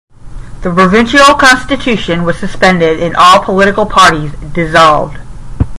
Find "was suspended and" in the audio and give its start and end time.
2.23-3.15